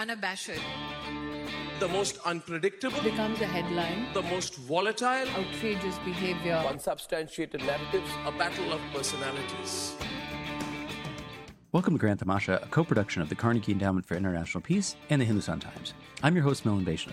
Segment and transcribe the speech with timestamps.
[0.00, 0.58] unabashed,
[1.78, 8.72] the most unpredictable, becomes a headline, the most volatile, outrageous behavior, unsubstantiated narratives, a battle
[8.72, 9.94] of personalities.
[11.72, 15.20] Welcome to Grand Tamasha, a co production of the Carnegie Endowment for International Peace and
[15.20, 15.92] the Hindustan Times.
[16.22, 17.12] I'm your host, Milan Vaishnav.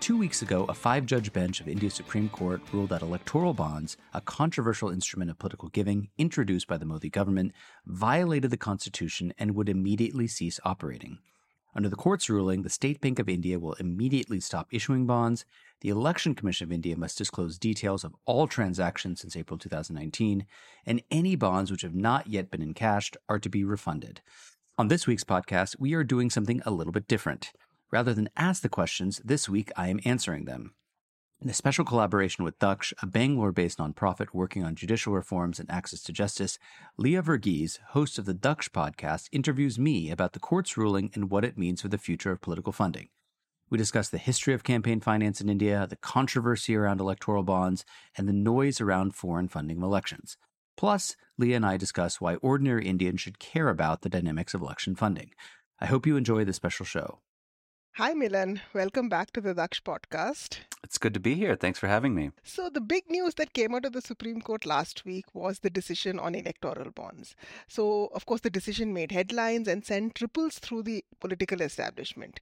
[0.00, 3.96] Two weeks ago, a five judge bench of India's Supreme Court ruled that electoral bonds,
[4.12, 7.52] a controversial instrument of political giving introduced by the Modi government,
[7.86, 11.18] violated the Constitution and would immediately cease operating.
[11.76, 15.44] Under the court's ruling, the State Bank of India will immediately stop issuing bonds.
[15.80, 20.46] The Election Commission of India must disclose details of all transactions since April 2019,
[20.86, 24.20] and any bonds which have not yet been encashed are to be refunded.
[24.78, 27.52] On this week's podcast, we are doing something a little bit different.
[27.90, 30.74] Rather than ask the questions, this week I am answering them.
[31.40, 35.70] In a special collaboration with Daksh, a Bangalore based nonprofit working on judicial reforms and
[35.70, 36.58] access to justice,
[36.96, 41.44] Leah Verghese, host of the Daksh podcast, interviews me about the court's ruling and what
[41.44, 43.08] it means for the future of political funding.
[43.68, 47.84] We discuss the history of campaign finance in India, the controversy around electoral bonds,
[48.16, 50.38] and the noise around foreign funding of elections.
[50.76, 54.94] Plus, Leah and I discuss why ordinary Indians should care about the dynamics of election
[54.94, 55.32] funding.
[55.80, 57.20] I hope you enjoy this special show.
[57.96, 58.60] Hi, Milan.
[58.72, 60.58] Welcome back to the Daksh podcast.
[60.82, 61.54] It's good to be here.
[61.54, 62.32] Thanks for having me.
[62.42, 65.70] So, the big news that came out of the Supreme Court last week was the
[65.70, 67.36] decision on electoral bonds.
[67.68, 72.40] So, of course, the decision made headlines and sent ripples through the political establishment.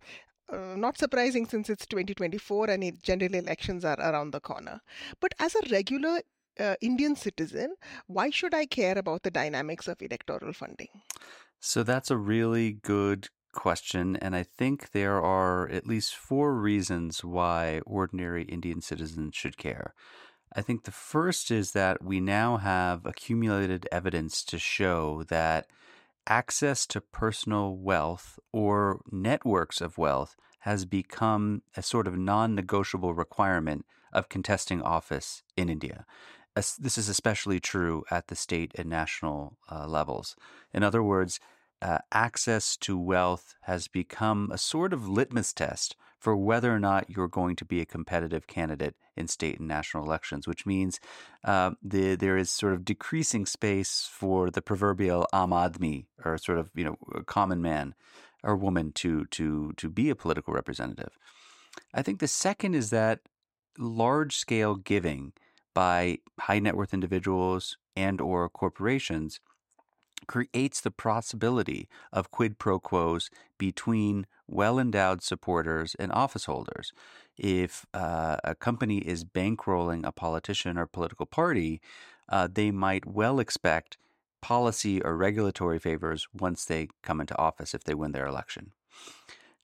[0.50, 4.80] Uh, not surprising since it's 2024 and general elections are around the corner.
[5.20, 6.22] But as a regular
[6.58, 11.02] uh, Indian citizen, why should I care about the dynamics of electoral funding?
[11.60, 17.24] So that's a really good question, and I think there are at least four reasons
[17.24, 19.94] why ordinary Indian citizens should care.
[20.54, 25.66] I think the first is that we now have accumulated evidence to show that
[26.26, 33.14] access to personal wealth or networks of wealth has become a sort of non negotiable
[33.14, 36.04] requirement of contesting office in India.
[36.54, 40.36] This is especially true at the state and national uh, levels.
[40.74, 41.40] In other words,
[41.82, 47.10] uh, access to wealth has become a sort of litmus test for whether or not
[47.10, 51.00] you're going to be a competitive candidate in state and national elections, which means
[51.44, 56.58] uh, the, there is sort of decreasing space for the proverbial aam aadmi or sort
[56.58, 57.94] of you know common man
[58.44, 61.18] or woman to to to be a political representative.
[61.92, 63.20] I think the second is that
[63.76, 65.32] large scale giving
[65.74, 69.40] by high net worth individuals and or corporations
[70.26, 76.92] creates the possibility of quid pro quos between well endowed supporters and office holders.
[77.36, 81.80] If uh, a company is bankrolling a politician or political party,
[82.28, 83.98] uh, they might well expect
[84.40, 88.72] policy or regulatory favors once they come into office if they win their election.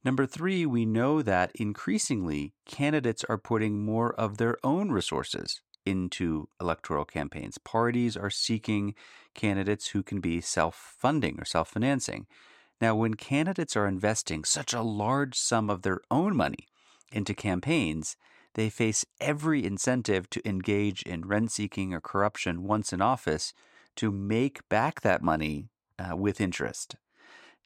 [0.04, 6.48] Number three, we know that increasingly candidates are putting more of their own resources into
[6.60, 7.58] electoral campaigns.
[7.58, 8.94] Parties are seeking
[9.34, 12.26] candidates who can be self funding or self financing.
[12.80, 16.68] Now, when candidates are investing such a large sum of their own money
[17.10, 18.16] into campaigns,
[18.54, 23.52] they face every incentive to engage in rent seeking or corruption once in office
[23.96, 26.96] to make back that money uh, with interest.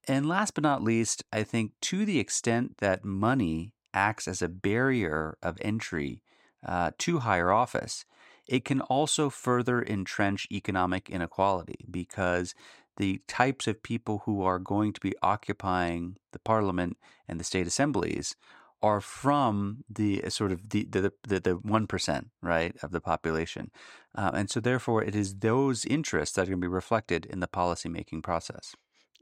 [0.08, 4.48] And last but not least, I think to the extent that money acts as a
[4.48, 6.22] barrier of entry
[6.66, 8.04] uh, to higher office,
[8.46, 12.54] it can also further entrench economic inequality because
[12.96, 17.66] the types of people who are going to be occupying the parliament and the state
[17.66, 18.36] assemblies
[18.82, 23.70] are from the uh, sort of the the the, the 1% right of the population.
[24.14, 27.40] Uh, and so therefore it is those interests that are going to be reflected in
[27.40, 28.74] the policy making process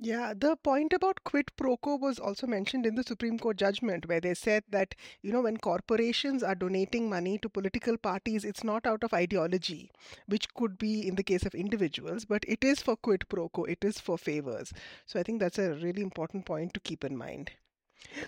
[0.02, 4.06] yeah, the point about quid pro quo was also mentioned in the Supreme Court judgment,
[4.08, 8.64] where they said that, you know, when corporations are donating money to political parties, it's
[8.64, 9.90] not out of ideology,
[10.26, 13.64] which could be in the case of individuals, but it is for quid pro quo,
[13.64, 14.72] it is for favors.
[15.04, 17.50] So I think that's a really important point to keep in mind.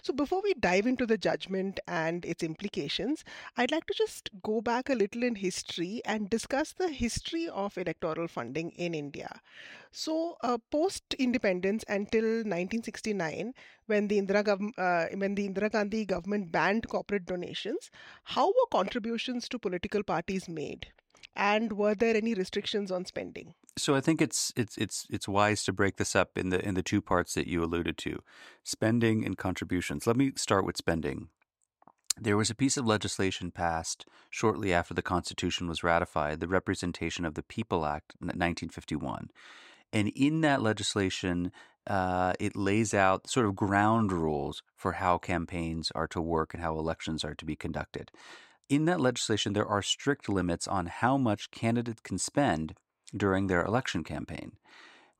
[0.02, 3.24] So, before we dive into the judgment and its implications,
[3.56, 7.76] I'd like to just go back a little in history and discuss the history of
[7.78, 9.40] electoral funding in India.
[9.90, 13.54] So, uh, post independence until 1969,
[13.86, 17.90] when the, Indira gov- uh, when the Indira Gandhi government banned corporate donations,
[18.24, 20.92] how were contributions to political parties made?
[21.34, 23.54] And were there any restrictions on spending?
[23.78, 26.74] So I think it's it's it's it's wise to break this up in the in
[26.74, 28.22] the two parts that you alluded to,
[28.62, 30.06] spending and contributions.
[30.06, 31.28] Let me start with spending.
[32.20, 37.24] There was a piece of legislation passed shortly after the Constitution was ratified, the Representation
[37.24, 39.30] of the People Act 1951.
[39.94, 41.52] And in that legislation,
[41.86, 46.62] uh, it lays out sort of ground rules for how campaigns are to work and
[46.62, 48.10] how elections are to be conducted.
[48.68, 52.74] In that legislation, there are strict limits on how much candidates can spend
[53.16, 54.52] during their election campaign.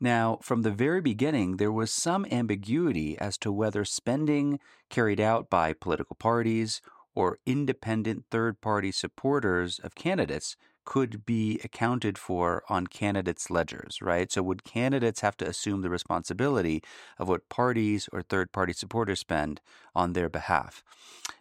[0.01, 4.59] Now, from the very beginning, there was some ambiguity as to whether spending
[4.91, 6.81] carried out by political parties
[7.15, 14.31] or independent third party supporters of candidates could be accounted for on candidates' ledgers, right?
[14.31, 16.83] So, would candidates have to assume the responsibility
[17.19, 19.61] of what parties or third party supporters spend
[19.95, 20.83] on their behalf?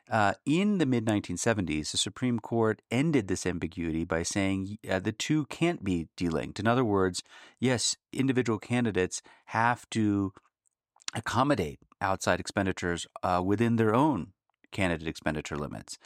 [0.09, 5.13] Uh, in the mid 1970s, the Supreme Court ended this ambiguity by saying uh, the
[5.13, 6.59] two can't be delinked.
[6.59, 7.23] In other words,
[7.59, 10.33] yes, individual candidates have to
[11.13, 14.33] accommodate outside expenditures uh, within their own
[14.71, 15.97] candidate expenditure limits.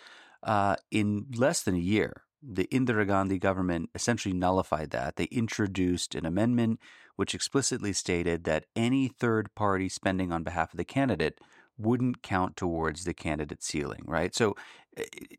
[0.44, 5.16] Uh, in less than a year, the Indira Gandhi government essentially nullified that.
[5.16, 6.80] They introduced an amendment
[7.16, 11.40] which explicitly stated that any third party spending on behalf of the candidate
[11.78, 14.36] wouldn't count towards the candidate ceiling, right?
[14.36, 14.56] So,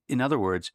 [0.09, 0.71] in other words,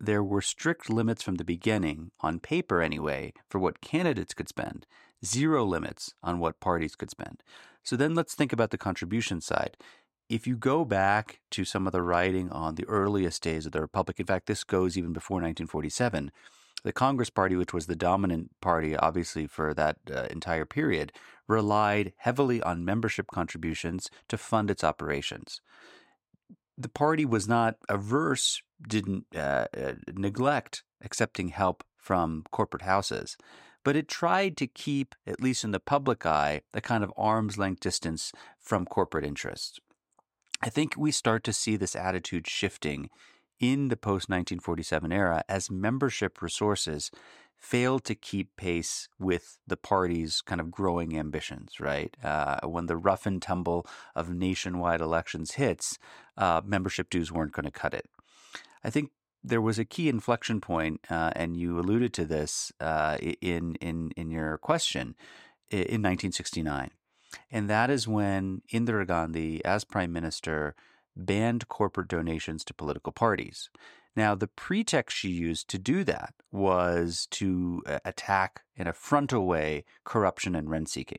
[0.00, 4.86] there were strict limits from the beginning, on paper anyway, for what candidates could spend,
[5.24, 7.42] zero limits on what parties could spend.
[7.82, 9.76] So then let's think about the contribution side
[10.28, 13.80] if you go back to some of the writing on the earliest days of the
[13.80, 16.30] Republic, in fact, this goes even before 1947,
[16.82, 21.12] the Congress Party, which was the dominant party, obviously, for that uh, entire period,
[21.48, 25.60] relied heavily on membership contributions to fund its operations.
[26.76, 33.36] The party was not averse, didn't uh, uh, neglect accepting help from corporate houses,
[33.82, 37.56] but it tried to keep, at least in the public eye, a kind of arm's
[37.58, 39.78] length distance from corporate interests.
[40.64, 43.10] I think we start to see this attitude shifting
[43.60, 47.10] in the post 1947 era as membership resources
[47.54, 52.16] fail to keep pace with the party's kind of growing ambitions, right?
[52.24, 55.98] Uh, when the rough and tumble of nationwide elections hits,
[56.38, 58.08] uh, membership dues weren't going to cut it.
[58.82, 59.10] I think
[59.42, 64.12] there was a key inflection point, uh, and you alluded to this uh, in, in,
[64.16, 65.14] in your question,
[65.70, 66.90] in 1969.
[67.50, 70.74] And that is when Indira Gandhi, as prime minister,
[71.16, 73.70] banned corporate donations to political parties.
[74.16, 79.46] Now, the pretext she used to do that was to uh, attack in a frontal
[79.46, 81.18] way corruption and rent seeking.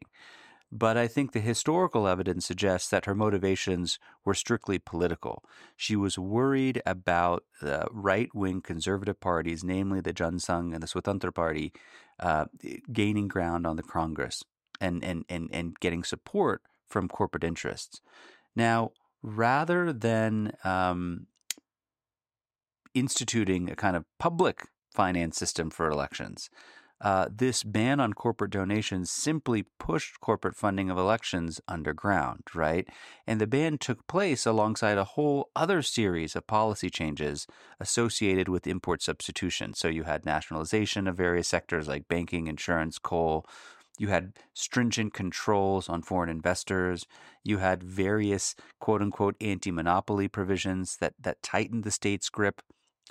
[0.71, 5.43] But I think the historical evidence suggests that her motivations were strictly political.
[5.77, 10.87] She was worried about the right wing conservative parties, namely the Jan Sangh and the
[10.87, 11.71] Swatantra Party,
[12.19, 12.45] uh,
[12.91, 14.43] gaining ground on the Congress
[14.79, 18.01] and, and, and, and getting support from corporate interests.
[18.55, 18.91] Now,
[19.21, 21.27] rather than um,
[22.93, 26.49] instituting a kind of public finance system for elections,
[27.01, 32.87] uh, this ban on corporate donations simply pushed corporate funding of elections underground, right?
[33.27, 37.47] And the ban took place alongside a whole other series of policy changes
[37.81, 39.73] associated with import substitution.
[39.73, 43.45] So you had nationalization of various sectors like banking, insurance, coal,
[43.97, 47.05] you had stringent controls on foreign investors.
[47.43, 52.61] You had various quote unquote anti monopoly provisions that, that tightened the state's grip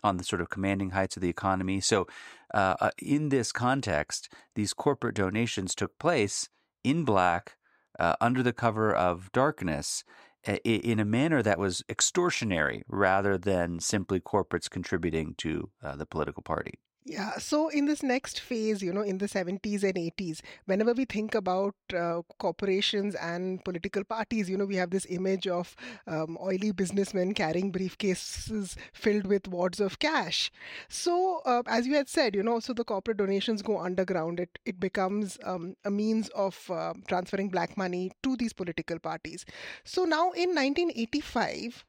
[0.03, 1.81] on the sort of commanding heights of the economy.
[1.81, 2.07] So,
[2.53, 6.49] uh, uh, in this context, these corporate donations took place
[6.83, 7.57] in black,
[7.99, 10.05] uh, under the cover of darkness,
[10.65, 16.43] in a manner that was extortionary rather than simply corporates contributing to uh, the political
[16.43, 16.75] party.
[17.07, 21.05] Yeah, so in this next phase, you know, in the 70s and 80s, whenever we
[21.05, 26.39] think about uh, corporations and political parties, you know, we have this image of um,
[26.41, 30.51] oily businessmen carrying briefcases filled with wads of cash.
[30.89, 34.41] So, uh, as you had said, you know, so the corporate donations go underground.
[34.41, 39.45] It, it becomes um, a means of uh, transferring black money to these political parties.
[39.85, 41.85] So now in 1985,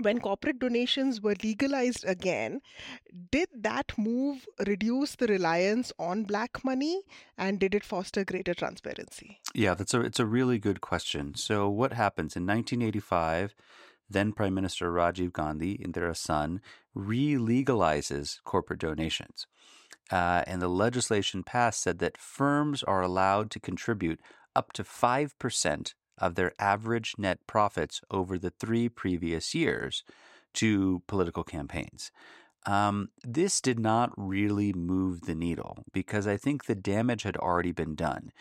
[0.00, 2.60] when corporate donations were legalized again,
[3.30, 7.02] did that move reduce the reliance on black money
[7.38, 9.40] and did it foster greater transparency?
[9.54, 11.34] Yeah, that's a it's a really good question.
[11.34, 13.54] So what happens in 1985?
[14.08, 16.60] Then Prime Minister Rajiv Gandhi, Indira's son,
[16.94, 19.46] re-legalizes corporate donations.
[20.12, 24.20] Uh, and the legislation passed said that firms are allowed to contribute
[24.54, 30.04] up to 5% of their average net profits over the three previous years
[30.54, 32.10] to political campaigns.
[32.66, 37.72] Um, this did not really move the needle because I think the damage had already
[37.72, 38.32] been done.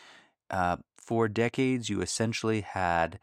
[0.49, 3.19] Uh, for decades, you essentially had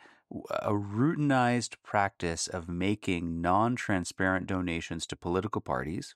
[0.50, 6.14] a routinized practice of making non transparent donations to political parties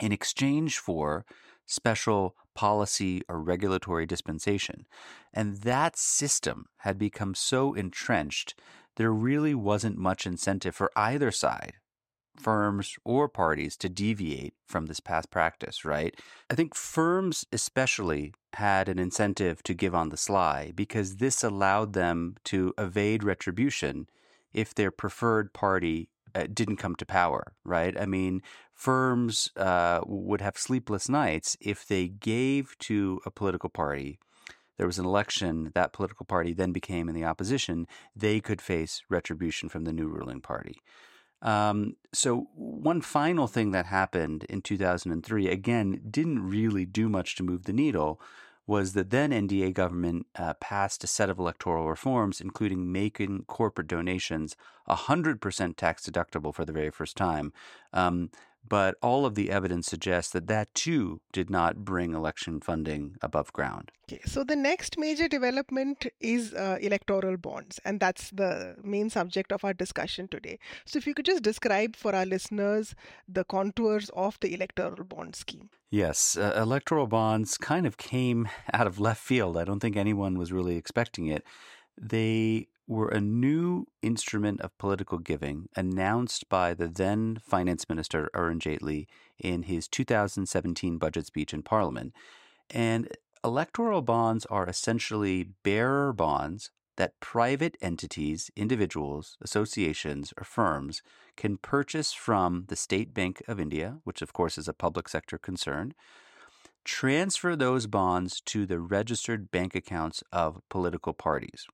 [0.00, 1.24] in exchange for
[1.66, 4.86] special policy or regulatory dispensation.
[5.32, 8.54] And that system had become so entrenched,
[8.96, 11.74] there really wasn't much incentive for either side,
[12.40, 16.14] firms or parties, to deviate from this past practice, right?
[16.50, 21.92] I think firms, especially, had an incentive to give on the sly because this allowed
[21.92, 24.08] them to evade retribution
[24.54, 27.98] if their preferred party uh, didn't come to power, right?
[28.00, 28.42] I mean,
[28.76, 34.20] firms uh, would have sleepless nights if they gave to a political party.
[34.76, 39.02] There was an election, that political party then became in the opposition, they could face
[39.08, 40.76] retribution from the new ruling party.
[41.40, 47.42] Um, so, one final thing that happened in 2003, again, didn't really do much to
[47.42, 48.20] move the needle,
[48.66, 53.86] was the then NDA government uh, passed a set of electoral reforms, including making corporate
[53.86, 54.56] donations
[54.88, 57.52] 100% tax deductible for the very first time.
[57.92, 58.30] Um,
[58.68, 63.52] but all of the evidence suggests that that too did not bring election funding above
[63.52, 63.90] ground.
[64.08, 69.52] Okay, so the next major development is uh, electoral bonds, and that's the main subject
[69.52, 70.58] of our discussion today.
[70.84, 72.94] So, if you could just describe for our listeners
[73.28, 75.70] the contours of the electoral bond scheme.
[75.90, 79.56] Yes, uh, electoral bonds kind of came out of left field.
[79.56, 81.44] I don't think anyone was really expecting it.
[81.98, 88.60] They were a new instrument of political giving announced by the then Finance Minister Arun
[88.60, 89.06] Jaitley
[89.38, 92.12] in his 2017 budget speech in Parliament.
[92.70, 93.08] And
[93.44, 101.02] electoral bonds are essentially bearer bonds that private entities, individuals, associations, or firms
[101.36, 105.36] can purchase from the State Bank of India, which of course is a public sector
[105.36, 105.92] concern,
[106.84, 111.66] transfer those bonds to the registered bank accounts of political parties.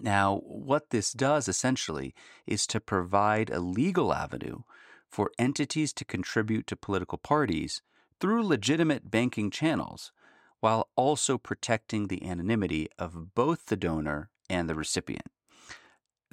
[0.00, 2.14] Now, what this does essentially
[2.46, 4.62] is to provide a legal avenue
[5.08, 7.82] for entities to contribute to political parties
[8.20, 10.12] through legitimate banking channels
[10.60, 15.28] while also protecting the anonymity of both the donor and the recipient.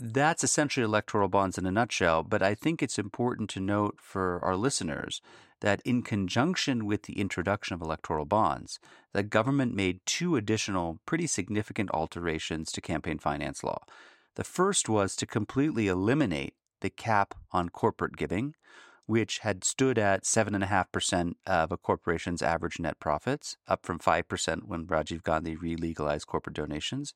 [0.04, 4.44] That's essentially electoral bonds in a nutshell, but I think it's important to note for
[4.44, 5.22] our listeners
[5.60, 8.80] that in conjunction with the introduction of electoral bonds,
[9.14, 13.78] the government made two additional pretty significant alterations to campaign finance law.
[14.38, 18.56] The first was to completely eliminate the cap on corporate giving,
[19.12, 24.88] which had stood at 7.5% of a corporation's average net profits, up from 5% when
[24.88, 27.14] Rajiv Gandhi re legalized corporate donations.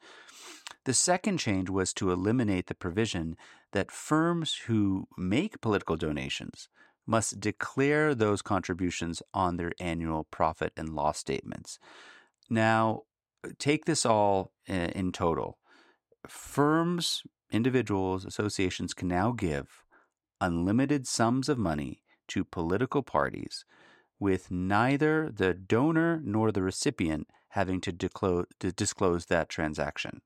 [0.84, 3.38] The second change was to eliminate the provision
[3.72, 6.68] that firms who make political donations
[7.08, 11.80] must declare those contributions on their annual profit and loss statements.
[12.50, 13.04] Now,
[13.58, 15.60] take this all in total.
[16.28, 19.85] Firms, individuals, associations can now give
[20.42, 23.66] unlimited sums of money to political parties
[24.20, 30.22] with neither the donor nor the recipient having to, disclose, to disclose that transaction.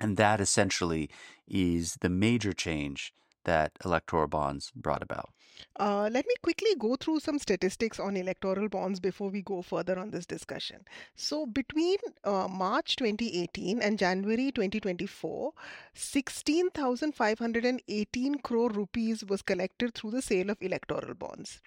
[0.00, 1.10] And that essentially
[1.46, 3.12] is the major change
[3.48, 5.30] that electoral bonds brought about.
[5.76, 9.98] Uh, let me quickly go through some statistics on electoral bonds before we go further
[9.98, 10.84] on this discussion.
[11.16, 15.52] So, between uh, March 2018 and January 2024,
[15.94, 21.60] 16,518 crore rupees was collected through the sale of electoral bonds.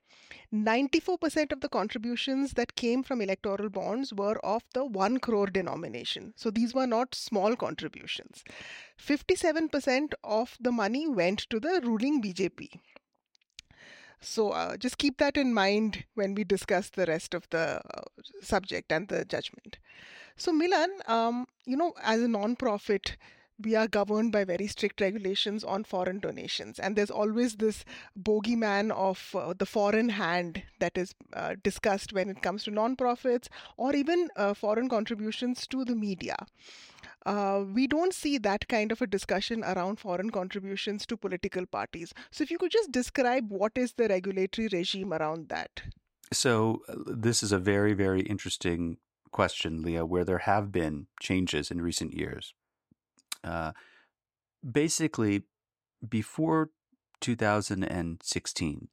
[0.53, 6.33] 94% of the contributions that came from electoral bonds were of the 1 crore denomination.
[6.35, 8.43] So these were not small contributions.
[9.01, 12.69] 57% of the money went to the ruling BJP.
[14.21, 18.03] So uh, just keep that in mind when we discuss the rest of the uh,
[18.41, 19.77] subject and the judgment.
[20.37, 23.17] So, Milan, um, you know, as a non-profit,
[23.59, 26.79] we are governed by very strict regulations on foreign donations.
[26.79, 27.85] And there's always this
[28.19, 33.47] bogeyman of uh, the foreign hand that is uh, discussed when it comes to nonprofits
[33.77, 36.35] or even uh, foreign contributions to the media.
[37.25, 42.13] Uh, we don't see that kind of a discussion around foreign contributions to political parties.
[42.31, 45.83] So, if you could just describe what is the regulatory regime around that?
[46.33, 48.97] So, uh, this is a very, very interesting
[49.31, 52.53] question, Leah, where there have been changes in recent years.
[53.43, 53.71] Uh,
[54.69, 55.43] basically,
[56.07, 56.69] before
[57.19, 58.87] 2016,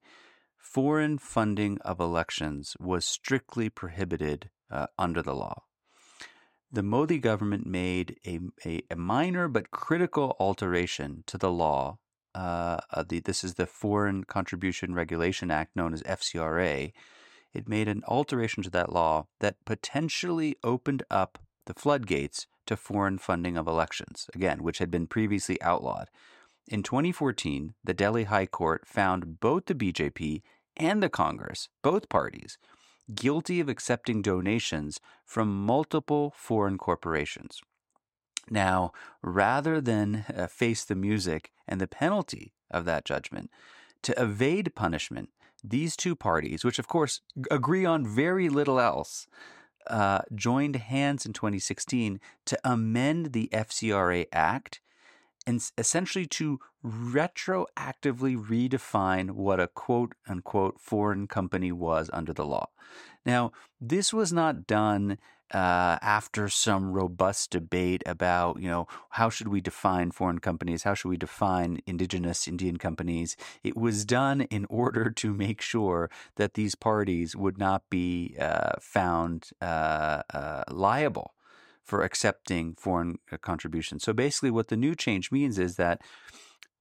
[0.56, 5.62] foreign funding of elections was strictly prohibited uh, under the law.
[6.70, 11.98] The Modi government made a, a, a minor but critical alteration to the law.
[12.34, 16.92] Uh, the, this is the Foreign Contribution Regulation Act, known as FCRA.
[17.54, 23.16] It made an alteration to that law that potentially opened up the floodgates to foreign
[23.16, 26.08] funding of elections, again, which had been previously outlawed.
[26.66, 30.42] In 2014, the Delhi High Court found both the BJP
[30.76, 32.58] and the Congress, both parties,
[33.14, 37.60] guilty of accepting donations from multiple foreign corporations.
[38.50, 43.50] Now, rather than uh, face the music and the penalty of that judgment,
[44.02, 45.30] to evade punishment,
[45.62, 49.26] these two parties, which of course agree on very little else,
[49.88, 54.80] uh, joined hands in 2016 to amend the FCRA Act
[55.48, 62.68] and essentially to retroactively redefine what a quote unquote foreign company was under the law.
[63.24, 65.16] Now, this was not done
[65.54, 70.82] uh, after some robust debate about, you know, how should we define foreign companies?
[70.82, 73.34] How should we define indigenous Indian companies?
[73.64, 78.72] It was done in order to make sure that these parties would not be uh,
[78.80, 81.32] found uh, uh liable
[81.88, 84.04] for accepting foreign uh, contributions.
[84.04, 86.02] So basically, what the new change means is that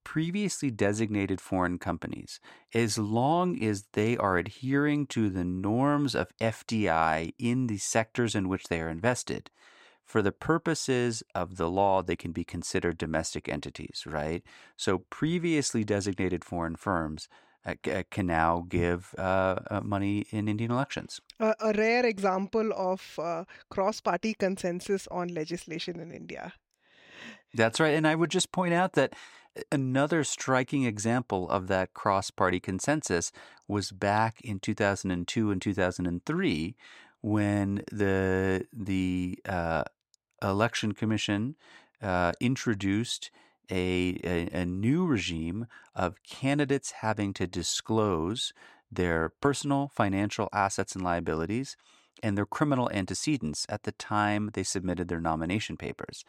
[0.04, 2.40] previously designated foreign companies,
[2.74, 8.50] as long as they are adhering to the norms of FDI in the sectors in
[8.50, 9.50] which they are invested,
[10.04, 14.42] for the purposes of the law, they can be considered domestic entities, right?
[14.76, 17.28] So previously designated foreign firms
[18.10, 21.20] can now give uh, uh, money in Indian elections.
[21.38, 26.54] Uh, a rare example of uh, cross party consensus on legislation in India.
[27.54, 27.94] That's right.
[27.94, 29.14] And I would just point out that
[29.72, 33.32] another striking example of that cross party consensus
[33.66, 36.76] was back in 2002 and 2003
[37.20, 39.38] when the, the
[40.42, 41.56] Election Commission
[42.40, 43.30] introduced
[43.70, 48.52] a, a, a new regime of candidates having to disclose
[48.90, 51.76] their personal financial assets and liabilities
[52.22, 56.24] and their criminal antecedents at the time they submitted their nomination papers.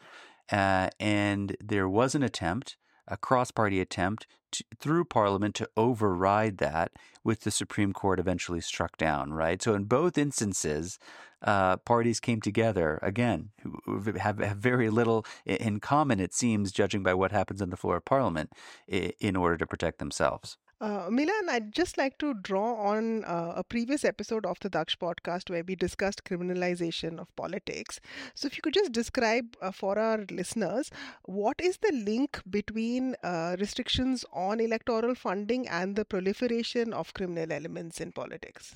[0.51, 2.77] Uh, and there was an attempt,
[3.07, 6.91] a cross party attempt to, through Parliament to override that,
[7.23, 9.61] with the Supreme Court eventually struck down, right?
[9.61, 10.97] So, in both instances,
[11.41, 17.03] uh, parties came together again who have, have very little in common, it seems, judging
[17.03, 18.51] by what happens on the floor of Parliament,
[18.87, 20.57] in order to protect themselves.
[20.81, 24.97] Uh, Milan, I'd just like to draw on uh, a previous episode of the Daksh
[24.97, 27.99] podcast where we discussed criminalization of politics.
[28.33, 30.89] So, if you could just describe uh, for our listeners
[31.23, 37.51] what is the link between uh, restrictions on electoral funding and the proliferation of criminal
[37.51, 38.73] elements in politics?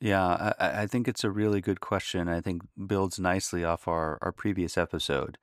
[0.00, 2.28] Yeah, I, I think it's a really good question.
[2.28, 5.38] I think builds nicely off our, our previous episode.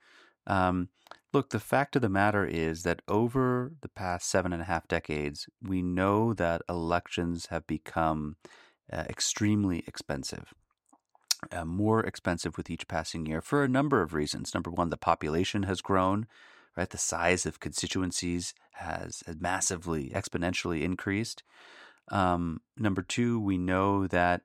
[0.46, 0.88] Um,
[1.36, 4.88] Look, the fact of the matter is that over the past seven and a half
[4.88, 8.36] decades, we know that elections have become
[8.90, 10.54] uh, extremely expensive.
[11.52, 14.54] Uh, more expensive with each passing year for a number of reasons.
[14.54, 16.26] Number one, the population has grown,
[16.74, 16.88] right?
[16.88, 21.42] The size of constituencies has, has massively, exponentially increased.
[22.10, 24.42] Um, number two, we know that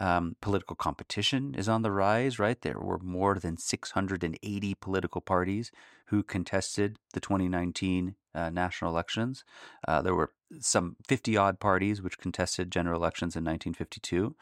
[0.00, 2.60] um, political competition is on the rise, right?
[2.60, 5.70] There were more than 680 political parties
[6.06, 9.44] who contested the 2019 uh, national elections.
[9.86, 14.34] Uh, there were some 50 odd parties which contested general elections in 1952.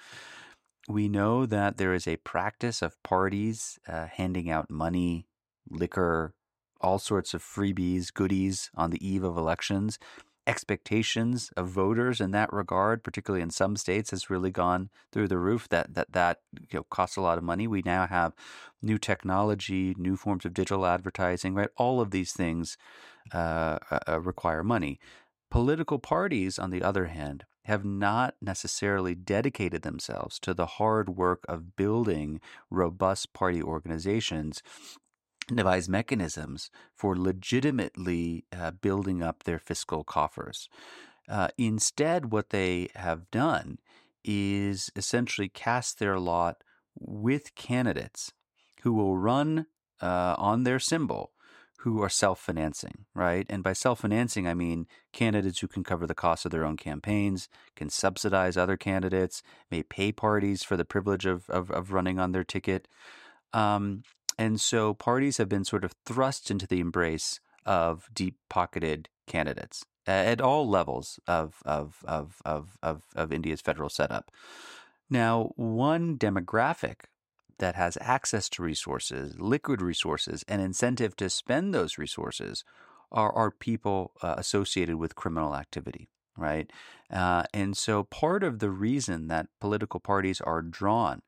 [0.88, 5.26] We know that there is a practice of parties uh, handing out money,
[5.70, 6.34] liquor,
[6.80, 9.98] all sorts of freebies, goodies on the eve of elections
[10.46, 15.38] expectations of voters in that regard, particularly in some states, has really gone through the
[15.38, 15.68] roof.
[15.68, 17.66] That that that you know costs a lot of money.
[17.66, 18.32] We now have
[18.80, 21.70] new technology, new forms of digital advertising, right?
[21.76, 22.76] All of these things
[23.32, 24.98] uh, uh, uh require money.
[25.50, 31.44] Political parties, on the other hand, have not necessarily dedicated themselves to the hard work
[31.48, 34.62] of building robust party organizations
[35.48, 40.68] devise mechanisms for legitimately uh, building up their fiscal coffers.
[41.28, 43.78] Uh, instead, what they have done
[44.24, 46.62] is essentially cast their lot
[46.98, 48.32] with candidates
[48.82, 49.66] who will run
[50.00, 51.32] uh, on their symbol
[51.82, 53.44] who are self financing, right?
[53.50, 56.76] And by self financing, I mean candidates who can cover the cost of their own
[56.76, 62.20] campaigns, can subsidize other candidates, may pay parties for the privilege of, of, of running
[62.20, 62.86] on their ticket.
[63.52, 64.04] Um,
[64.38, 69.84] and so parties have been sort of thrust into the embrace of deep pocketed candidates
[70.06, 74.30] at all levels of, of, of, of, of, of India's federal setup.
[75.08, 77.02] Now, one demographic
[77.58, 82.64] that has access to resources, liquid resources, and incentive to spend those resources
[83.12, 86.70] are, are people uh, associated with criminal activity, right?
[87.10, 91.22] Uh, and so part of the reason that political parties are drawn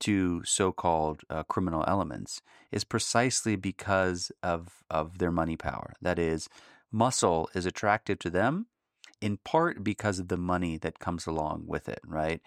[0.00, 5.94] to so-called uh, criminal elements is precisely because of of their money power.
[6.00, 6.48] That is,
[6.92, 8.66] muscle is attractive to them,
[9.20, 12.40] in part because of the money that comes along with it, right?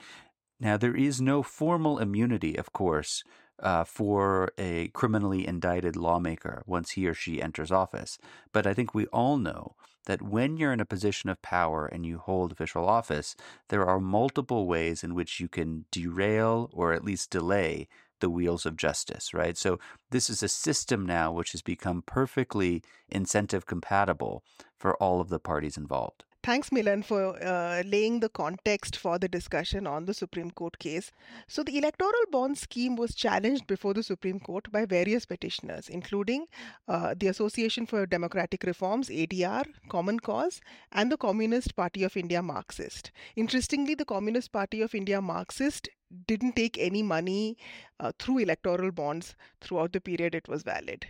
[0.59, 3.23] Now, there is no formal immunity, of course,
[3.61, 8.17] uh, for a criminally indicted lawmaker once he or she enters office.
[8.53, 9.75] But I think we all know
[10.09, 13.35] that when you're in a position of power and you hold official office,
[13.67, 17.87] there are multiple ways in which you can derail or at least delay
[18.19, 19.55] the wheels of justice, right?
[19.55, 19.77] So
[20.09, 24.43] this is a system now which has become perfectly incentive compatible
[24.75, 26.23] for all of the parties involved.
[26.43, 31.11] Thanks, Milan, for uh, laying the context for the discussion on the Supreme Court case.
[31.47, 36.47] So, the electoral bond scheme was challenged before the Supreme Court by various petitioners, including
[36.87, 42.41] uh, the Association for Democratic Reforms, ADR, Common Cause, and the Communist Party of India
[42.41, 43.11] Marxist.
[43.35, 45.89] Interestingly, the Communist Party of India Marxist
[46.25, 47.57] didn't take any money
[47.99, 51.05] uh, through electoral bonds throughout the period it was valid.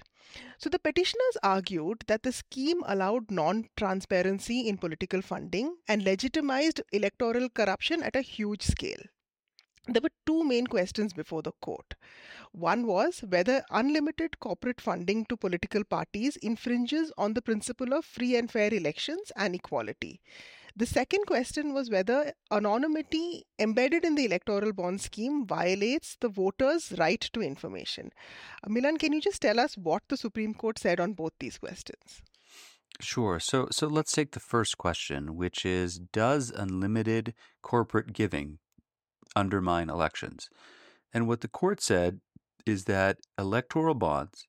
[0.58, 6.82] So the petitioners argued that the scheme allowed non transparency in political funding and legitimized
[6.92, 9.02] electoral corruption at a huge scale.
[9.88, 11.96] There were two main questions before the court.
[12.52, 18.36] One was whether unlimited corporate funding to political parties infringes on the principle of free
[18.36, 20.22] and fair elections and equality.
[20.76, 26.94] The second question was whether anonymity embedded in the electoral bond scheme violates the voters'
[26.98, 28.12] right to information.
[28.64, 31.58] Uh, Milan, can you just tell us what the Supreme Court said on both these
[31.58, 32.22] questions?
[33.02, 33.40] Sure.
[33.40, 38.60] So so let's take the first question, which is does unlimited corporate giving
[39.36, 40.50] undermine elections?
[41.14, 42.20] And what the court said
[42.66, 44.48] is that electoral bonds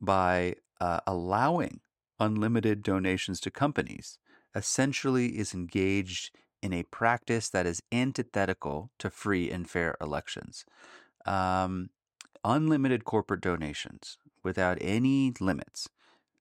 [0.00, 1.80] by uh, allowing
[2.18, 4.18] unlimited donations to companies
[4.56, 6.30] essentially is engaged
[6.62, 10.64] in a practice that is antithetical to free and fair elections.
[11.26, 11.90] Um,
[12.44, 15.88] unlimited corporate donations without any limits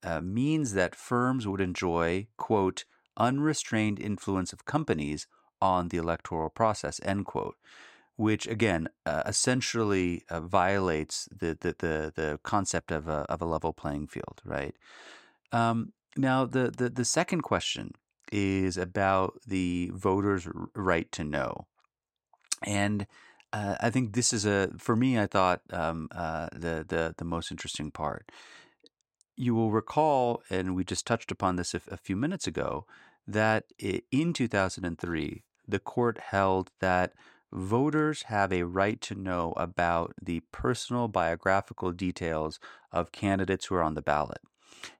[0.03, 2.85] uh, means that firms would enjoy, quote,
[3.17, 5.27] unrestrained influence of companies
[5.61, 7.57] on the electoral process, end quote,
[8.15, 13.45] which again uh, essentially uh, violates the, the, the, the, concept of a, of a
[13.45, 14.75] level playing field, right?
[15.51, 17.91] Um, now, the, the, the second question
[18.37, 20.45] is about the voters'
[20.75, 21.67] right to know.
[22.61, 23.07] And
[23.53, 27.23] uh, I think this is a, for me, I thought um, uh, the, the, the
[27.23, 28.29] most interesting part.
[29.37, 32.85] You will recall, and we just touched upon this a, a few minutes ago,
[33.25, 33.63] that
[34.11, 37.13] in 2003, the court held that
[37.53, 42.59] voters have a right to know about the personal biographical details
[42.91, 44.41] of candidates who are on the ballot.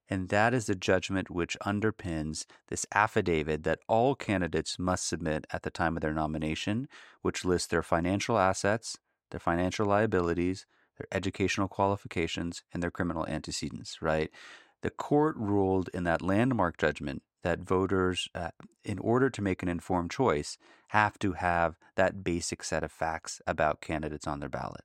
[0.10, 5.64] And that is the judgment which underpins this affidavit that all candidates must submit at
[5.64, 6.88] the time of their nomination,
[7.22, 8.98] which lists their financial assets,
[9.32, 10.66] their financial liabilities,
[10.98, 14.30] their educational qualifications, and their criminal antecedents, right?
[14.82, 18.50] The court ruled in that landmark judgment that voters, uh,
[18.84, 20.58] in order to make an informed choice,
[20.90, 24.84] have to have that basic set of facts about candidates on their ballot.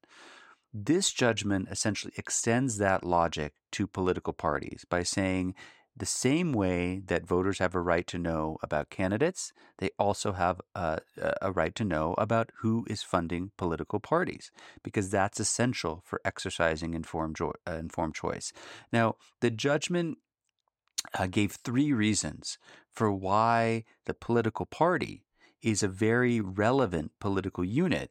[0.72, 5.54] This judgment essentially extends that logic to political parties by saying
[5.96, 10.60] the same way that voters have a right to know about candidates, they also have
[10.74, 11.00] a,
[11.42, 14.50] a, right to know about who is funding political parties,
[14.82, 18.52] because that's essential for exercising informed, jo- uh, informed choice.
[18.92, 20.18] Now, the judgment
[21.18, 22.58] uh, gave three reasons
[22.90, 25.24] for why the political party
[25.60, 28.10] is a very relevant political unit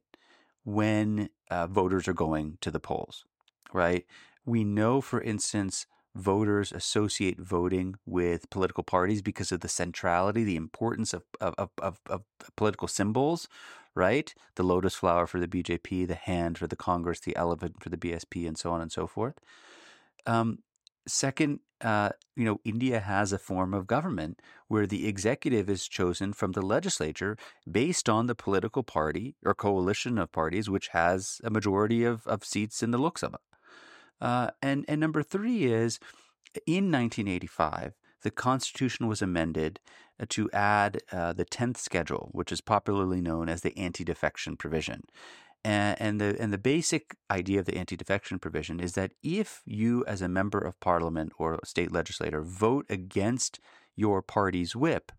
[0.63, 3.25] when uh, voters are going to the polls,
[3.73, 4.05] right?
[4.45, 5.85] We know, for instance,
[6.15, 11.99] voters associate voting with political parties because of the centrality, the importance of, of, of,
[12.07, 12.23] of,
[12.55, 13.47] political symbols,
[13.95, 14.33] right?
[14.55, 17.97] The lotus flower for the BJP, the hand for the Congress, the elephant for the
[17.97, 19.35] BSP, and so on and so forth.
[20.25, 20.59] Um,
[21.09, 26.33] second, uh, you know, India has a form of government where the executive is chosen
[26.33, 27.37] from the legislature
[27.69, 32.45] based on the political party or coalition of parties which has a majority of, of
[32.45, 33.37] seats in the Lok Sabha.
[34.21, 35.99] Uh, and, and number three is
[36.65, 39.79] in 1985, the Constitution was amended
[40.19, 44.57] uh, to add uh, the 10th schedule, which is popularly known as the anti defection
[44.57, 45.03] provision.
[45.65, 50.05] And, and, the and the basic idea of the anti-defection provision is that if you,
[50.07, 53.59] as a member of parliament or state legislator, vote against
[53.95, 55.11] your party's whip,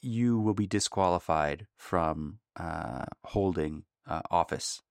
[0.00, 4.82] you will be disqualified from uh, holding uh, office.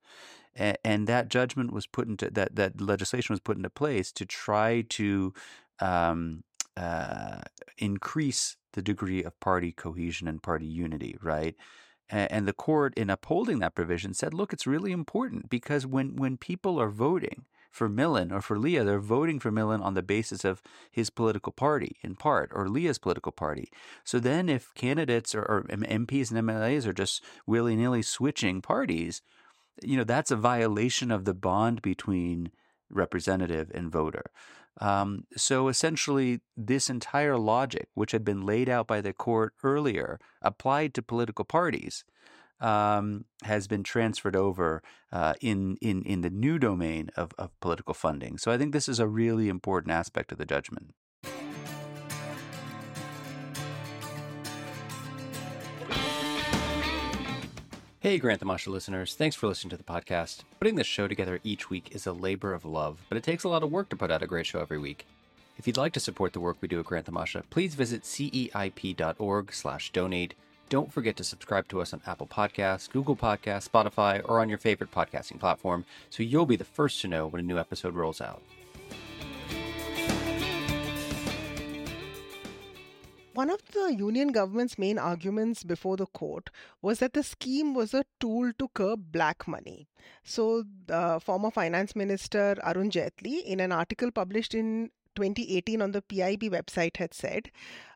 [0.54, 4.26] And, and, that judgment was put into that that legislation was put into place to
[4.26, 5.32] try to
[5.80, 6.44] um,
[6.76, 7.40] uh,
[7.78, 11.54] increase the degree of party cohesion and party unity, right?
[12.12, 16.36] And the court, in upholding that provision, said, look, it's really important because when, when
[16.36, 18.84] people are voting, for Milan or for Leah.
[18.84, 22.98] They're voting for Milan on the basis of his political party, in part, or Leah's
[22.98, 23.70] political party.
[24.04, 29.22] So then, if candidates or, or MPs and MLAs are just willy nilly switching parties,
[29.82, 32.52] you know, that's a violation of the bond between
[32.90, 34.30] representative and voter.
[34.80, 40.18] Um, so essentially, this entire logic, which had been laid out by the court earlier,
[40.40, 42.04] applied to political parties,
[42.60, 47.92] um, has been transferred over uh, in, in, in the new domain of, of political
[47.92, 48.38] funding.
[48.38, 50.94] So I think this is a really important aspect of the judgment.
[58.02, 59.14] Hey, Grand Tamasha listeners.
[59.14, 60.40] Thanks for listening to the podcast.
[60.58, 63.48] Putting this show together each week is a labor of love, but it takes a
[63.48, 65.06] lot of work to put out a great show every week.
[65.56, 69.52] If you'd like to support the work we do at Grand Tamasha, please visit ceip.org
[69.52, 70.34] slash donate.
[70.68, 74.58] Don't forget to subscribe to us on Apple Podcasts, Google Podcasts, Spotify, or on your
[74.58, 78.20] favorite podcasting platform so you'll be the first to know when a new episode rolls
[78.20, 78.42] out.
[83.42, 86.48] One of the union government's main arguments before the court
[86.80, 89.88] was that the scheme was a tool to curb black money.
[90.22, 96.02] So, the former finance minister Arun Jaitley, in an article published in 2018 on the
[96.02, 97.50] PIB website had said.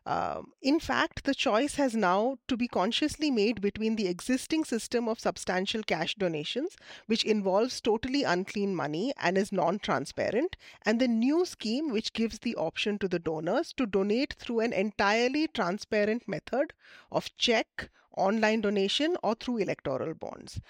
[0.05, 5.09] Um, in fact, the choice has now to be consciously made between the existing system
[5.09, 6.77] of substantial cash donations,
[7.07, 12.39] which involves totally unclean money and is non transparent, and the new scheme, which gives
[12.39, 16.71] the option to the donors to donate through an entirely transparent method
[17.11, 20.61] of check, online donation, or through electoral bonds.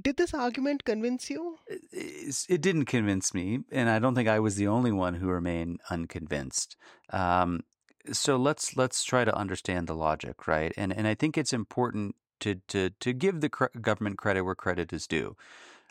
[0.00, 1.58] Did this argument convince you?
[1.68, 5.80] It didn't convince me, and I don't think I was the only one who remained
[5.90, 6.76] unconvinced.
[7.10, 7.64] Um,
[8.12, 10.72] so let's let's try to understand the logic, right?
[10.76, 14.92] And and I think it's important to to to give the government credit where credit
[14.92, 15.36] is due.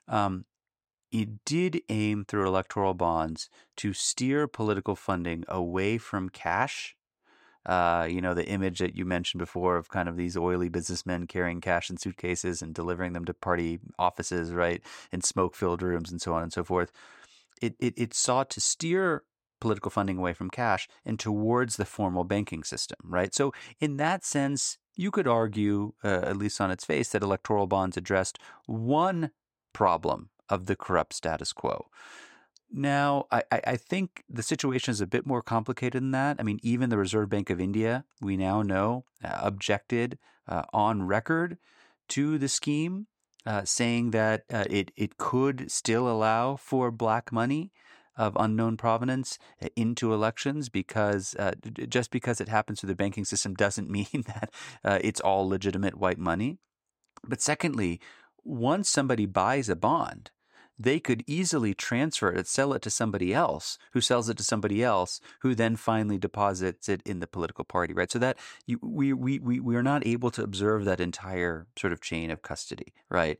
[0.07, 0.45] Um,
[1.11, 6.95] it did aim through electoral bonds to steer political funding away from cash
[7.69, 11.27] uh, you know, the image that you mentioned before of kind of these oily businessmen
[11.27, 16.11] carrying cash in suitcases and delivering them to party offices, right, in smoke filled rooms
[16.11, 16.91] and so on and so forth.
[17.61, 19.21] It, it, it sought to steer
[19.61, 23.35] political funding away from cash and towards the formal banking system, right?
[23.35, 27.67] So, in that sense, you could argue, uh, at least on its face, that electoral
[27.67, 29.29] bonds addressed one
[29.73, 31.85] problem of the corrupt status quo.
[32.71, 36.37] Now, I, I think the situation is a bit more complicated than that.
[36.39, 41.03] I mean, even the Reserve Bank of India, we now know, uh, objected uh, on
[41.03, 41.57] record
[42.09, 43.07] to the scheme,
[43.45, 47.71] uh, saying that uh, it, it could still allow for black money
[48.15, 51.53] of unknown provenance uh, into elections because uh,
[51.87, 54.51] just because it happens through the banking system doesn't mean that
[55.03, 56.59] it's all legitimate white money.
[57.23, 57.99] But secondly,
[58.43, 60.31] once somebody buys a bond,
[60.79, 64.81] they could easily transfer it, sell it to somebody else, who sells it to somebody
[64.81, 68.09] else, who then finally deposits it in the political party, right?
[68.09, 71.91] So that you, we, we, we, we are not able to observe that entire sort
[71.91, 73.37] of chain of custody, right?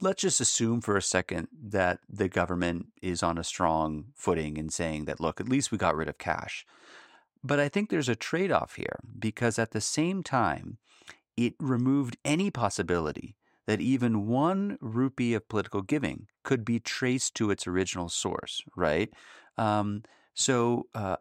[0.00, 4.70] Let's just assume for a second that the government is on a strong footing in
[4.70, 6.64] saying that, look, at least we got rid of cash.
[7.42, 10.78] But I think there's a trade off here because at the same time,
[11.36, 13.34] it removed any possibility
[13.70, 19.10] that even one rupee of political giving could be traced to its original source, right?
[19.56, 20.02] Um,
[20.34, 21.18] so uh,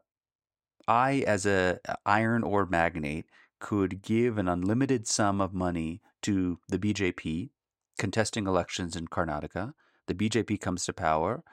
[0.87, 3.25] I, as a iron ore magnate,
[3.59, 7.51] could give an unlimited sum of money to the BJP,
[7.99, 9.73] contesting elections in Karnataka.
[10.07, 11.43] The BJP comes to power,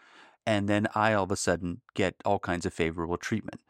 [0.47, 3.61] and then I all of a sudden get all kinds of favorable treatment.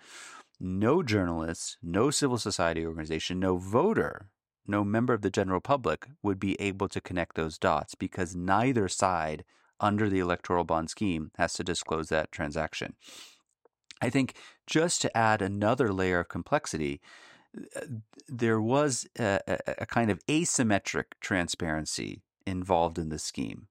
[0.61, 4.31] No journalists, no civil society organization, no voter
[4.69, 8.89] no member of the general public would be able to connect those dots because neither
[8.89, 9.45] side
[9.81, 12.95] under the electoral bond scheme has to disclose that transaction.
[14.01, 14.35] I think
[14.67, 17.01] just to add another layer of complexity,
[18.29, 23.69] there was a, a, kind of asymmetric transparency involved in the scheme.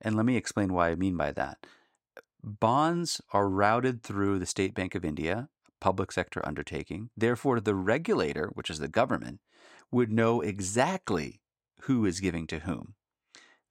[0.00, 1.66] And let me explain why I mean by that.
[2.42, 5.48] Bonds are routed through the State Bank of India,
[5.80, 7.10] public sector undertaking.
[7.16, 9.40] Therefore, the regulator, which is the government,
[9.90, 11.40] would know exactly
[11.82, 12.94] who is giving to whom.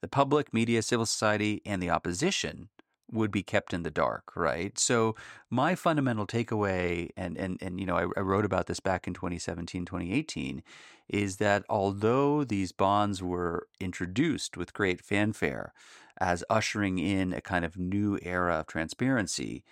[0.02, 2.70] The public, media, civil society, and the opposition
[3.12, 4.78] would be kept in the dark, right?
[4.78, 5.16] So
[5.50, 9.14] my fundamental takeaway, and and and you know, I, I, wrote about this back in
[9.14, 10.64] 2017, 2018,
[11.08, 15.74] is that although these bonds were introduced with great fanfare
[16.22, 19.64] as ushering in a kind of new era of transparency,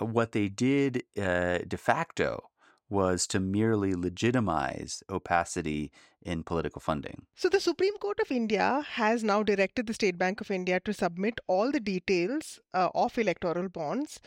[0.00, 2.50] uh, what they did uh, de facto
[2.92, 7.22] was to merely legitimize opacity in political funding.
[7.34, 10.92] So, the Supreme Court of India has now directed the State Bank of India to
[10.92, 14.20] submit all the details uh, of electoral bonds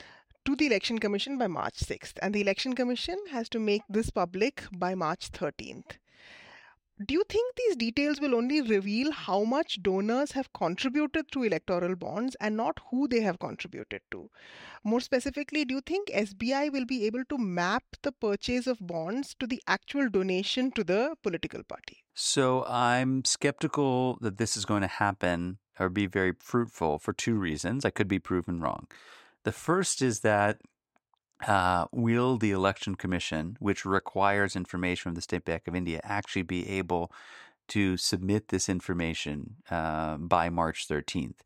[0.45, 4.10] to the Election Commission by March 6th, and the Election Commission has to make this
[4.10, 5.97] public by March 13th.
[7.03, 11.93] Do you think these details will only reveal how much donors have contributed through electoral
[11.97, 14.29] bonds and not who they have contributed to?
[14.86, 19.36] More specifically, do you think SBI will be able to map the purchase of bonds
[19.41, 22.05] to the actual donation to the political party?
[22.13, 27.36] So I'm skeptical that this is going to happen or be very fruitful for two
[27.36, 27.84] reasons.
[27.84, 28.88] I could be proven wrong.
[29.43, 30.62] The first is that
[31.47, 36.41] uh, will the election commission, which requires information from the State Bank of India, actually
[36.43, 37.12] be able
[37.67, 41.38] to submit this information uh, by March 13th?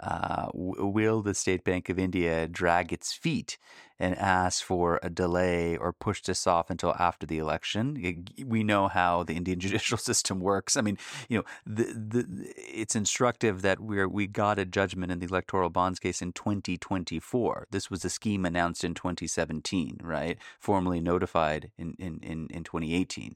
[0.00, 3.58] Uh, w- will the State Bank of India drag its feet
[4.00, 8.24] and ask for a delay or push this off until after the election?
[8.44, 10.76] We know how the Indian judicial system works.
[10.76, 15.18] I mean, you know, the, the, it's instructive that we we got a judgment in
[15.18, 17.66] the electoral bonds case in 2024.
[17.70, 20.38] This was a scheme announced in 2017, right?
[20.60, 23.34] Formally notified in in in, in 2018.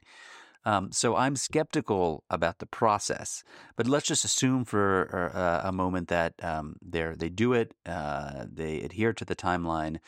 [0.65, 3.43] Um, so I'm skeptical about the process,
[3.77, 8.47] but let's just assume for uh, a moment that um, they they do it, uh,
[8.51, 9.99] they adhere to the timeline.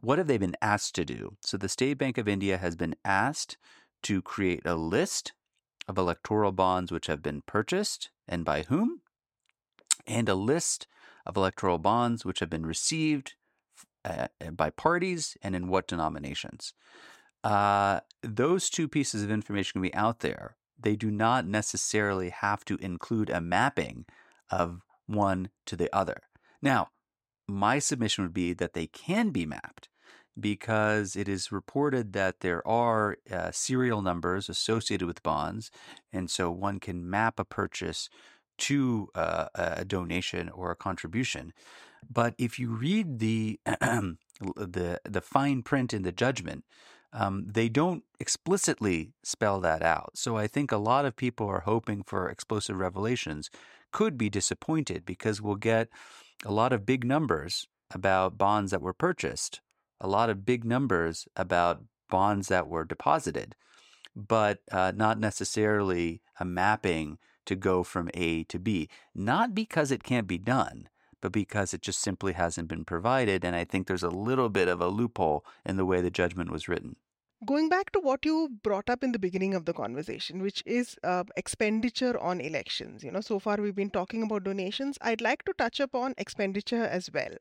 [0.00, 1.36] What have they been asked to do?
[1.42, 3.58] So the State Bank of India has been asked
[4.04, 5.32] to create a list
[5.88, 9.00] of electoral bonds which have been purchased and by whom,
[10.06, 10.86] and a list
[11.26, 13.34] of electoral bonds which have been received
[14.04, 16.72] uh, by parties and in what denominations
[17.44, 20.56] uh, those two pieces of information can be out there.
[20.78, 24.06] They do not necessarily have to include a mapping
[24.50, 26.22] of one to the other.
[26.62, 26.88] Now,
[27.48, 29.88] my submission would be that they can be mapped
[30.38, 35.70] because it is reported that there are uh, serial numbers associated with bonds,
[36.12, 38.08] and so one can map a purchase
[38.58, 41.52] to uh, a donation or a contribution.
[42.08, 46.64] But if you read the the the fine print in the judgment,
[47.12, 50.10] um, they don't explicitly spell that out.
[50.14, 53.50] So I think a lot of people are hoping for explosive revelations
[53.92, 55.88] could be disappointed because we'll get
[56.44, 59.60] a lot of big numbers about bonds that were purchased,
[60.00, 63.54] a lot of big numbers about bonds that were deposited,
[64.14, 68.88] but uh, not necessarily a mapping to go from A to B.
[69.14, 70.88] Not because it can't be done,
[71.20, 73.44] but because it just simply hasn't been provided.
[73.44, 76.50] And I think there's a little bit of a loophole in the way the judgment
[76.50, 76.96] was written.
[77.46, 80.96] Going back to what you brought up in the beginning of the conversation, which is
[81.04, 83.04] uh, expenditure on elections.
[83.04, 84.98] You know, so far we've been talking about donations.
[85.02, 87.36] I'd like to touch upon expenditure as well.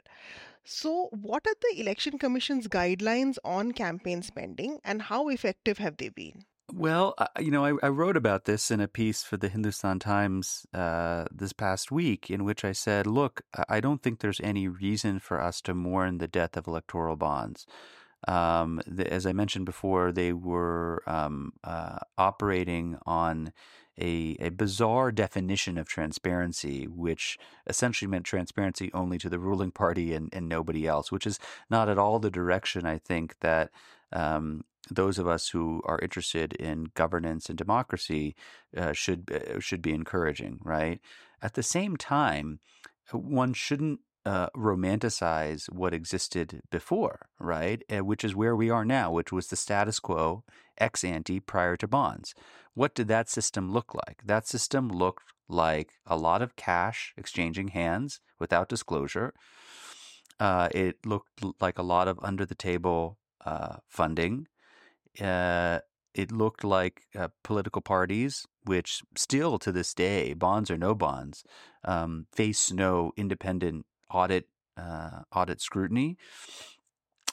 [0.64, 6.10] So, what are the Election Commission's guidelines on campaign spending and how effective have they
[6.10, 6.46] been?
[6.74, 10.66] Well, you know, I, I, wrote about this in a piece for the Hindustan Times
[10.74, 15.20] uh, this past week, in which I said, look, I don't think there's any reason
[15.20, 17.66] for us to mourn the death of electoral bonds.
[18.28, 23.54] Um, the, as I mentioned before, they were um, uh, operating on
[24.00, 30.14] a, a bizarre definition of transparency, which essentially meant transparency only to the ruling party
[30.14, 33.72] and, and nobody else, which is not at all the direction I think that
[34.12, 38.36] um, those of us who are interested in governance and democracy
[38.76, 41.00] uh, should uh, should be encouraging, right?
[41.42, 42.60] At the same time,
[43.12, 47.82] one shouldn't uh, romanticize what existed before, right?
[47.90, 50.44] Uh, which is where we are now, which was the status quo
[50.78, 52.34] ex ante prior to bonds.
[52.74, 54.22] What did that system look like?
[54.26, 59.34] That system looked like a lot of cash exchanging hands without disclosure.
[60.40, 63.18] Uh, it looked like a lot of under the table
[63.48, 64.48] uh, funding
[65.22, 65.80] uh,
[66.14, 71.44] it looked like uh, political parties, which still to this day, bonds or no bonds,
[71.84, 76.18] um, face no independent audit uh, audit scrutiny.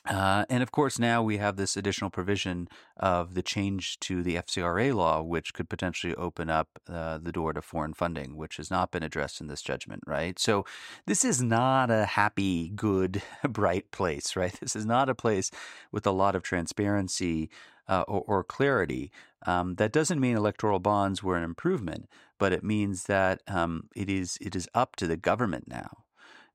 [0.06, 4.36] Uh, and of course, now we have this additional provision of the change to the
[4.36, 8.70] FCRA law, which could potentially open up uh, the door to foreign funding, which has
[8.70, 10.38] not been addressed in this judgment, right?
[10.38, 10.66] So,
[11.06, 14.52] this is not a happy, good, bright place, right?
[14.60, 15.50] This is not a place
[15.90, 17.48] with a lot of transparency
[17.88, 19.10] uh, or, or, clarity.
[19.46, 24.08] Um, that doesn't mean electoral bonds were an improvement, but it means that um, it
[24.08, 26.04] is it is up to the government now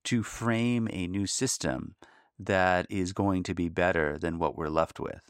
[0.06, 1.96] to frame a new system
[2.40, 5.22] that is going to be better than what we're left with.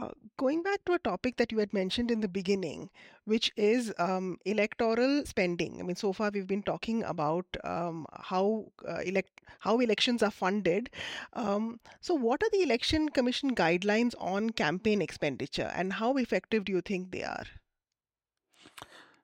[0.00, 0.08] Uh,
[0.38, 2.88] going back to a topic that you had mentioned in the beginning,
[3.26, 5.78] which is um, electoral spending.
[5.78, 10.30] I mean, so far we've been talking about um, how uh, elect how elections are
[10.30, 10.88] funded.
[11.34, 16.72] Um, so, what are the election commission guidelines on campaign expenditure, and how effective do
[16.72, 17.44] you think they are?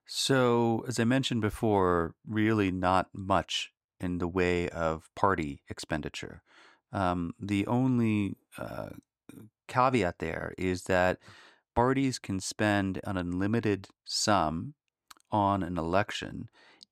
[0.05, 6.43] So, as I mentioned before, really not much in the way of party expenditure.
[6.93, 8.91] Um, the only uh,
[9.67, 11.19] caveat there is that
[11.75, 14.75] parties can spend an unlimited sum
[15.31, 16.49] on an election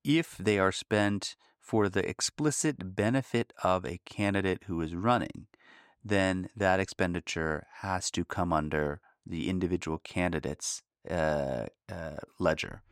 [0.06, 5.48] if they are spent for the explicit benefit of a candidate who is running,
[6.04, 12.82] then that expenditure has to come under the individual candidate's uh, uh, ledger.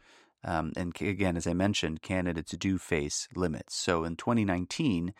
[0.42, 3.76] Um, and again, as I mentioned, candidates do face limits.
[3.76, 5.14] So in 2019,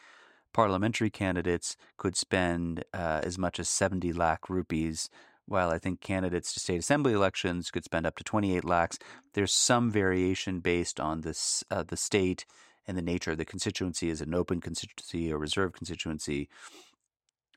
[0.55, 5.11] parliamentary candidates could spend uh, as much as 70 lakh rupees,
[5.44, 8.98] while I think candidates to state assembly elections could spend up to 28 lakhs.
[9.34, 12.46] There's some variation based on this uh, the state
[12.86, 14.09] and the nature of the constituency.
[14.09, 16.48] Is an open constituency or reserve constituency?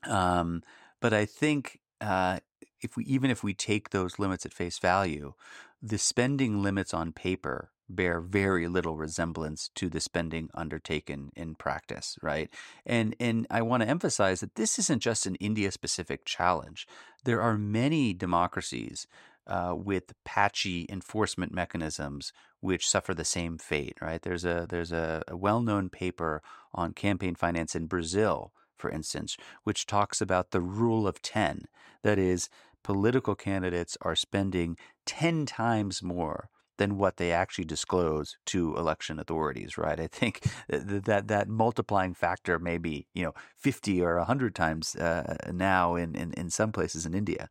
[0.03, 0.63] Um,
[0.99, 2.39] but I think uh,
[2.81, 5.33] if we even if we take those limits at face value,
[5.81, 12.17] the spending limits on paper bear very little resemblance to the spending undertaken in practice,
[12.21, 12.49] right?
[12.85, 16.87] And and I want to emphasize that this isn't just an India specific challenge.
[17.23, 19.07] There are many democracies
[19.47, 24.21] uh, with patchy enforcement mechanisms which suffer the same fate, right?
[24.21, 26.41] There's a there's a, a well-known paper
[26.73, 31.65] on campaign finance in Brazil, for instance, which talks about the rule of 10.
[32.03, 32.49] That is,
[32.83, 39.77] political candidates are spending 10 times more than what they actually disclose to election authorities,
[39.77, 39.99] right?
[39.99, 45.35] I think that that, multiplying factor may be, you know, 50 or 100 times uh,
[45.51, 47.49] now in, in, in some places in India.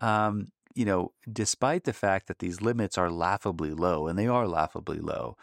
[0.00, 4.46] Um, you know, despite the fact that these limits are laughably low, and they are
[4.46, 5.36] laughably low,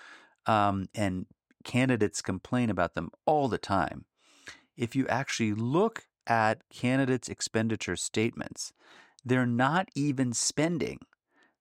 [0.46, 1.26] um, and
[1.64, 4.06] candidates complain about them all the time,
[4.78, 8.72] if you actually look at candidates' expenditure statements,
[9.24, 11.00] they're not even spending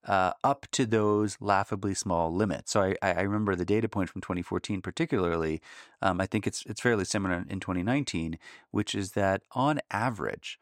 [0.07, 2.73] uh, up to those laughably small limits.
[2.73, 5.63] So I, I, remember the data point from 2014 particularly.
[6.03, 8.39] Um, I think it's it's fairly similar in 2019,
[8.71, 10.59] which is that on average,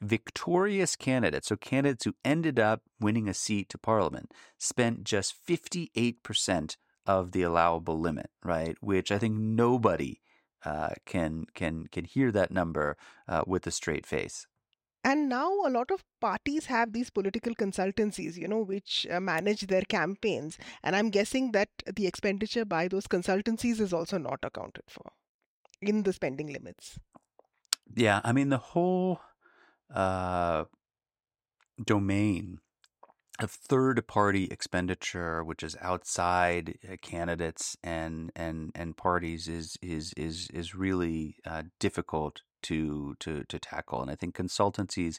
[0.00, 6.76] victorious candidates, so candidates who ended up winning a seat to parliament, spent just 58%
[7.06, 8.76] of the allowable limit, right?
[8.80, 10.20] Which I think nobody
[10.64, 12.96] uh, can can can hear that number
[13.28, 14.46] uh, with a straight face.
[15.04, 19.66] And now a lot of parties have these political consultancies, you know, which uh, manage
[19.66, 20.58] their campaigns.
[20.82, 25.12] And I'm guessing that the expenditure by those consultancies is also not accounted for
[25.82, 26.98] in the spending limits.
[27.94, 29.20] Yeah, I mean the whole
[29.94, 30.64] uh,
[31.84, 32.60] domain
[33.40, 40.14] of third party expenditure, which is outside uh, candidates and and and parties, is is
[40.16, 44.02] is is really uh, difficult to to to tackle.
[44.02, 45.18] And I think consultancies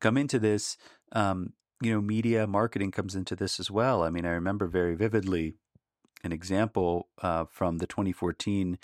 [0.00, 0.76] come into this.
[1.12, 4.02] Um, you know, media marketing comes into this as well.
[4.02, 5.54] I mean, I remember very vividly
[6.22, 8.78] an example uh, from the 2014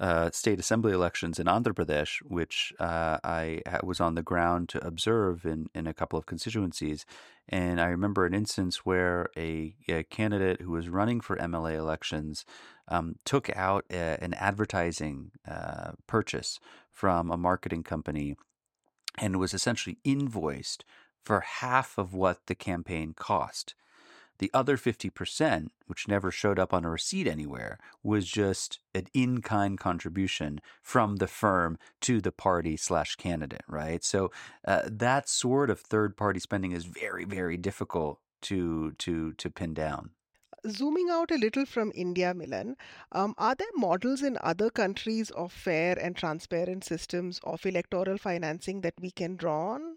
[0.00, 4.84] uh, state assembly elections in Andhra Pradesh, which uh, I was on the ground to
[4.84, 7.04] observe in, in a couple of constituencies.
[7.50, 12.46] And I remember an instance where a, a candidate who was running for MLA elections
[12.88, 16.58] um, took out a, an advertising uh, purchase
[17.00, 18.36] from a marketing company
[19.16, 20.84] and was essentially invoiced
[21.24, 23.74] for half of what the campaign cost.
[24.38, 29.40] The other 50%, which never showed up on a receipt anywhere, was just an in
[29.40, 34.04] kind contribution from the firm to the party slash candidate, right?
[34.04, 34.30] So
[34.68, 39.72] uh, that sort of third party spending is very, very difficult to, to, to pin
[39.72, 40.10] down
[40.68, 42.76] zooming out a little from India, Milan,
[43.12, 48.80] um, are there models in other countries of fair and transparent systems of electoral financing
[48.82, 49.96] that we can draw on?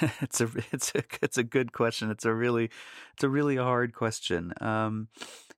[0.20, 2.10] it's a it's a it's a good question.
[2.10, 2.70] It's a really
[3.14, 4.52] it's a really hard question.
[4.60, 5.08] Um,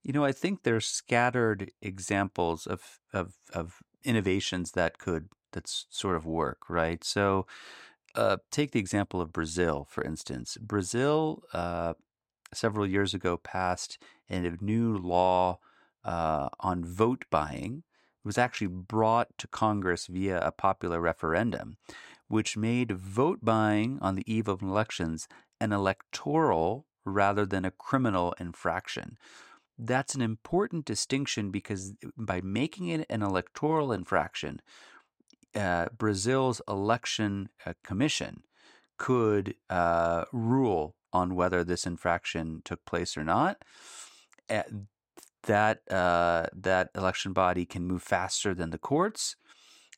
[0.03, 6.17] you know, I think there's scattered examples of of of innovations that could that sort
[6.17, 7.03] of work, right?
[7.05, 7.47] So,
[8.15, 10.57] uh, take the example of Brazil, for instance.
[10.61, 11.95] Brazil, uh,
[12.53, 13.99] several years ago, passed
[14.29, 15.59] a new law
[16.05, 17.83] uh, on vote buying.
[18.25, 21.77] It was actually brought to Congress via a popular referendum
[22.31, 25.27] which made vote buying on the eve of elections
[25.61, 29.19] an electoral rather than a criminal infraction.
[29.77, 34.63] That's an important distinction because by making it an electoral infraction,
[35.57, 38.45] uh, Brazil's election uh, commission
[38.97, 43.63] could uh, rule on whether this infraction took place or not.
[44.49, 44.63] Uh,
[45.45, 49.37] that uh, that election body can move faster than the courts,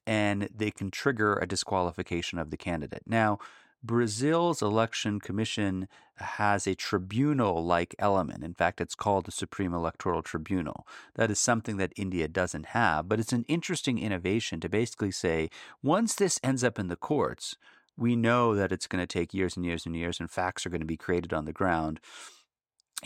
[0.07, 3.03] and they can trigger a disqualification of the candidate.
[3.07, 3.39] Now,
[3.83, 8.45] Brazil's election commission has a tribunal like element.
[8.45, 10.87] In fact, it's called the Supreme Electoral Tribunal.
[11.17, 15.51] That is something that India doesn't have, but it's an interesting innovation to basically say
[15.83, 17.57] once this ends up in the courts,
[17.97, 20.71] we know that it's going to take years and years and years, and facts are
[20.71, 22.01] going to be created on the ground.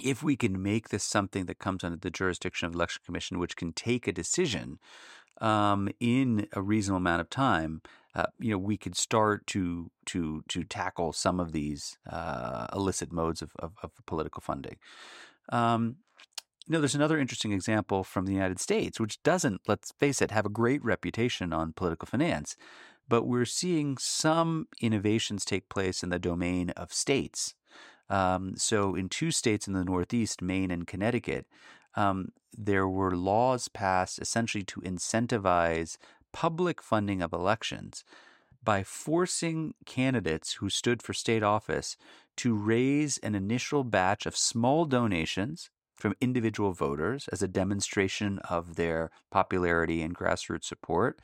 [0.03, 3.39] If we can make this something that comes under the jurisdiction of the Election Commission,
[3.39, 4.79] which can take a decision
[5.41, 7.83] um, in a reasonable amount of time,
[8.15, 13.13] uh, you know, we could start to to to tackle some of these uh, illicit
[13.13, 14.77] modes of, of, of political funding.
[15.51, 15.97] Um,
[16.67, 20.33] you know, there's another interesting example from the United States, which doesn't, let's face it,
[20.33, 22.57] have a great reputation on political finance,
[23.09, 27.55] but we're seeing some innovations take place in the domain of states.
[28.09, 31.47] Um, so, in two states in the Northeast, Maine and Connecticut,
[31.97, 35.97] um, there were laws passed essentially to incentivize
[36.33, 38.05] public funding of elections
[38.63, 41.97] by forcing candidates who stood for state office
[42.37, 48.77] to raise an initial batch of small donations from individual voters as a demonstration of
[48.77, 51.19] their popularity and grassroots support,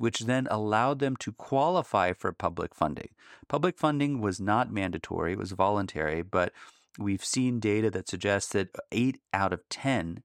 [0.00, 3.10] which then allowed them to qualify for public funding.
[3.48, 6.54] Public funding was not mandatory, it was voluntary, but
[6.98, 10.22] we've seen data that suggests that eight out of 10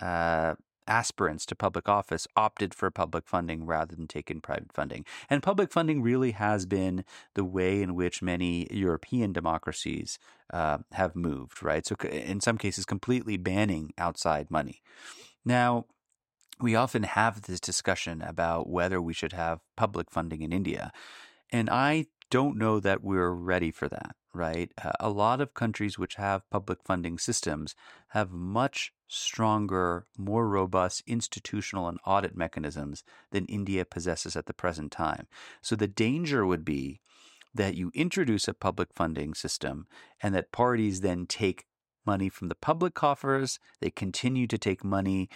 [0.00, 0.54] uh,
[0.86, 5.04] aspirants to public office opted for public funding rather than taking private funding.
[5.28, 7.04] And public funding really has been
[7.34, 10.18] the way in which many European democracies
[10.54, 11.84] uh, have moved, right?
[11.84, 14.80] So, in some cases, completely banning outside money.
[15.44, 15.84] Now,
[16.60, 20.92] we often have this discussion about whether we should have public funding in India.
[21.50, 24.70] And I don't know that we're ready for that, right?
[24.82, 27.74] Uh, a lot of countries which have public funding systems
[28.08, 34.92] have much stronger, more robust institutional and audit mechanisms than India possesses at the present
[34.92, 35.26] time.
[35.62, 37.00] So the danger would be
[37.54, 39.86] that you introduce a public funding system
[40.22, 41.64] and that parties then take
[42.12, 43.58] money from the public coffers.
[43.80, 45.28] They continue to take money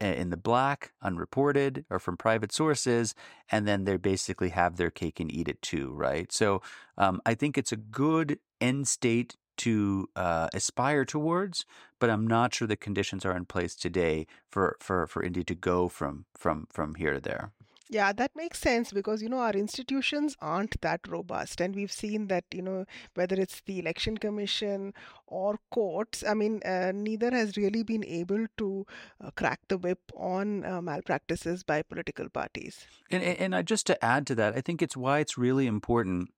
[0.00, 3.14] eh, in the black, unreported, or from private sources,
[3.52, 6.28] and then they basically have their cake and eat it too, right?
[6.32, 6.62] So
[6.98, 11.64] um, I think it's a good end state to uh, aspire towards,
[12.00, 15.54] but I'm not sure the conditions are in place today for, for, for India to
[15.54, 17.52] go from from from here to there.
[17.88, 21.60] Yeah, that makes sense because, you know, our institutions aren't that robust.
[21.60, 22.84] And we've seen that, you know,
[23.14, 24.92] whether it's the election commission
[25.26, 28.86] or courts, I mean, uh, neither has really been able to
[29.24, 32.86] uh, crack the whip on uh, malpractices by political parties.
[33.10, 36.30] And, and, and just to add to that, I think it's why it's really important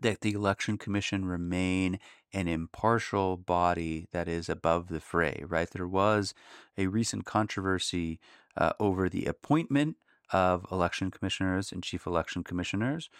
[0.00, 1.98] that the election commission remain
[2.32, 5.70] an impartial body that is above the fray, right?
[5.70, 6.34] There was
[6.76, 8.18] a recent controversy
[8.56, 9.96] uh, over the appointment
[10.32, 13.10] of election commissioners and chief election commissioners,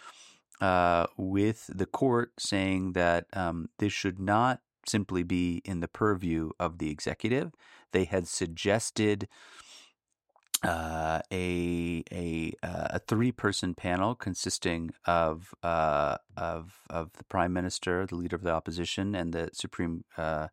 [0.61, 6.51] uh, with the court saying that um, this should not simply be in the purview
[6.59, 7.53] of the executive.
[7.91, 9.27] They had suggested
[10.63, 17.53] uh, a a uh, a three person panel consisting of uh, of of the prime
[17.53, 20.47] minister, the leader of the opposition, and the supreme uh,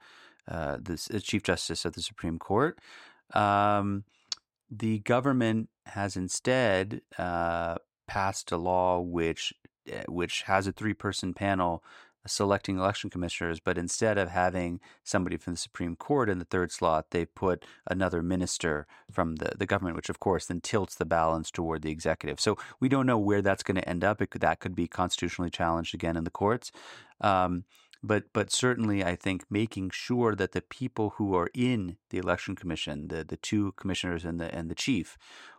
[0.48, 2.78] uh, the chief justice of the Supreme Court.
[3.32, 4.04] Um,
[4.70, 7.76] the government has instead uh,
[8.06, 9.52] passed a law which
[9.90, 11.82] eh, which has a three person panel
[12.26, 16.70] selecting election commissioners, but instead of having somebody from the Supreme Court in the third
[16.70, 21.04] slot, they put another minister from the, the government, which of course then tilts the
[21.04, 22.38] balance toward the executive.
[22.40, 24.18] So we don't know where that's going to end up.
[24.18, 26.70] Could, that could be constitutionally challenged again in the courts.
[27.20, 27.64] Um,
[28.02, 32.56] but but certainly I think making sure that the people who are in the election
[32.56, 35.16] commission, the the two commissioners and the and the chief,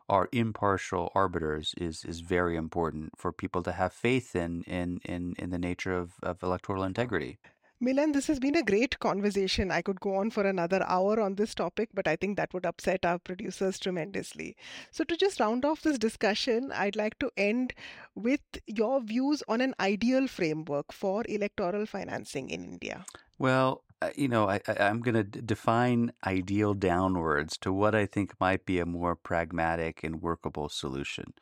[0.10, 5.34] are impartial arbiters is is very important for people to have faith in in in,
[5.38, 7.39] in the nature of, of electoral integrity.
[7.84, 9.70] Milan, this has been a great conversation.
[9.70, 12.66] I could go on for another hour on this topic, but I think that would
[12.66, 14.56] upset our producers tremendously.
[14.91, 17.74] So, to just round off this discussion, I'd like to end
[18.16, 23.06] with your views on an ideal framework for electoral financing in India.
[23.38, 23.84] Well,
[24.16, 28.80] you know, I, am going to define ideal downwards to what I think might be
[28.80, 31.34] a more pragmatic and workable solution.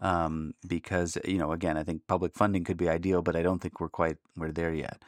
[0.00, 3.60] Um, because, you know, again, I think public funding could be ideal, but I don't
[3.60, 5.02] think we're quite we're there yet.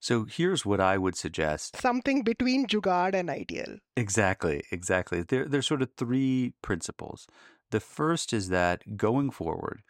[0.00, 1.76] So here's what I would suggest.
[1.76, 3.76] Something between Jugaad and ideal.
[3.96, 5.22] Exactly, exactly.
[5.22, 7.26] There, there's sort of three principles.
[7.70, 9.82] The first is that going forward,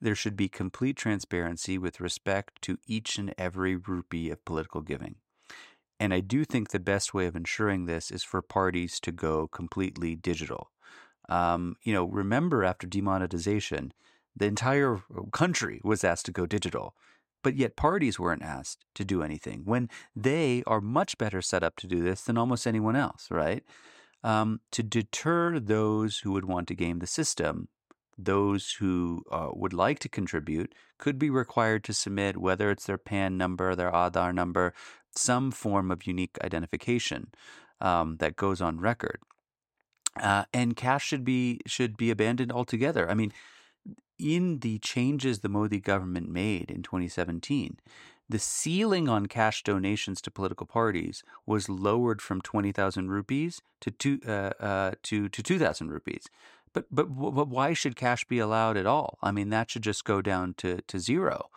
[0.00, 5.14] there should be complete transparency with respect to each and every rupee of political giving.
[5.98, 9.48] And I do think the best way of ensuring this is for parties to go
[9.48, 10.70] completely digital.
[11.28, 13.92] Um, you know, remember after demonetization,
[14.36, 15.00] the entire
[15.32, 16.94] country was asked to go digital,
[17.42, 21.76] but yet parties weren't asked to do anything when they are much better set up
[21.76, 23.64] to do this than almost anyone else, right?
[24.22, 27.68] Um, to deter those who would want to game the system,
[28.18, 32.98] those who uh, would like to contribute could be required to submit, whether it's their
[32.98, 34.72] PAN number, their Aadhaar number,
[35.14, 37.28] some form of unique identification
[37.80, 39.20] um, that goes on record.
[40.20, 43.10] Uh, and cash should be should be abandoned altogether.
[43.10, 43.32] I mean,
[44.18, 47.78] in the changes the Modi government made in 2017,
[48.28, 54.20] the ceiling on cash donations to political parties was lowered from 20,000 rupees to two
[54.26, 56.26] uh, uh, to to 2,000 rupees.
[56.76, 59.18] But, but but why should cash be allowed at all?
[59.22, 61.48] I mean, that should just go down to to zero.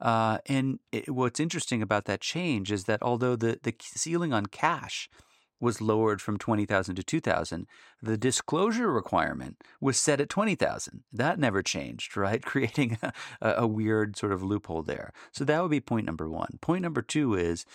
[0.00, 4.46] Uh, and it, what's interesting about that change is that although the the ceiling on
[4.46, 5.10] cash
[5.58, 7.66] was lowered from 20,000 to 2,000,
[8.00, 11.02] the disclosure requirement was set at 20,000.
[11.12, 12.40] That never changed, right?
[12.44, 15.12] Creating a, a, weird sort of loophole there.
[15.32, 16.60] So that would be point number one.
[16.60, 17.66] Point number two is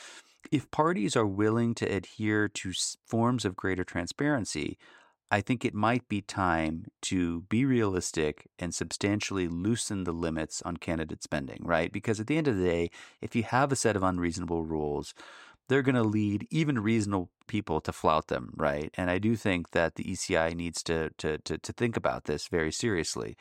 [0.49, 2.71] if parties are willing to adhere to
[3.05, 4.77] forms of greater transparency,
[5.33, 10.77] I think it might be time to be realistic and substantially loosen the limits on
[10.77, 11.91] candidate spending, right?
[11.91, 15.15] Because at the end of the day, if you have a set of unreasonable rules,
[15.67, 18.91] they're going to lead even reasonable people to flout them, right?
[18.95, 22.47] And I do think that the ECI needs to, to, to, to think about this
[22.47, 23.35] very seriously.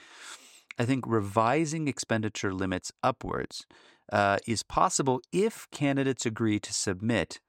[0.79, 3.67] I think revising expenditure limits upwards
[4.11, 7.41] uh, is possible if candidates agree to submit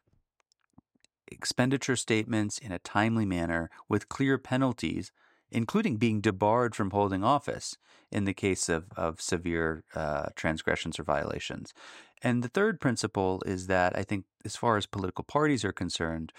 [1.27, 5.11] expenditure statements in a timely manner with clear penalties,
[5.51, 7.77] including being debarred from holding office
[8.11, 11.73] in the case of, of severe uh, transgressions or violations.
[12.21, 16.31] And the third principle is that I think, as far as political parties are concerned,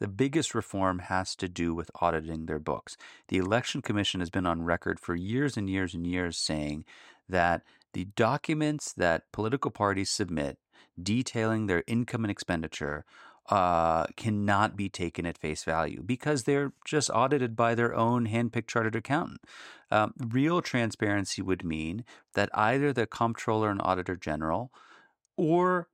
[0.00, 2.96] the biggest reform has to do with auditing their books.
[3.28, 6.84] The Election Commission has been on record for years and years and years saying
[7.28, 7.62] that
[7.94, 10.58] the documents that political parties submit
[11.00, 13.04] detailing their income and expenditure
[13.48, 18.66] uh, cannot be taken at face value because they're just audited by their own handpicked
[18.66, 19.40] chartered accountant.
[19.90, 24.70] Um, real transparency would mean that either the comptroller and auditor general
[25.36, 25.88] or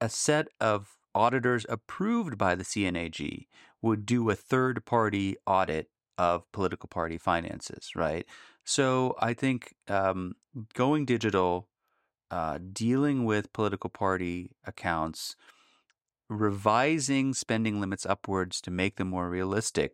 [0.00, 3.46] a set of auditors approved by the CNAG
[3.80, 5.88] would do a third party audit
[6.18, 8.26] of political party finances, right?
[8.64, 10.34] So I think um,
[10.74, 11.68] going digital,
[12.30, 15.36] uh, dealing with political party accounts,
[16.28, 19.92] revising spending limits upwards to make them more realistic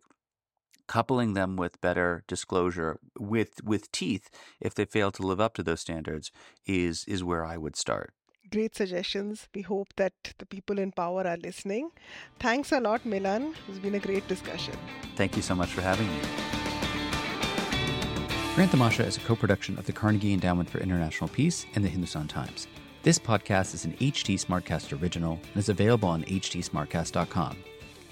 [0.87, 4.29] coupling them with better disclosure with with teeth
[4.59, 6.31] if they fail to live up to those standards
[6.65, 8.13] is is where I would start
[8.53, 9.47] great suggestions.
[9.55, 11.89] We hope that the people in power are listening.
[12.39, 13.55] Thanks a lot, Milan.
[13.67, 14.75] It's been a great discussion.
[15.15, 16.19] Thank you so much for having me.
[18.53, 21.89] Grand Tamasha is a co production of the Carnegie Endowment for International Peace and the
[21.89, 22.67] Hindustan Times.
[23.03, 27.57] This podcast is an HT Smartcast original and is available on htsmartcast.com.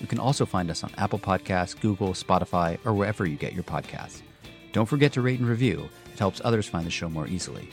[0.02, 3.64] You can also find us on Apple Podcasts, Google, Spotify, or wherever you get your
[3.64, 4.22] podcasts.
[4.74, 7.70] Don't forget to rate and review, it helps others find the show more easily.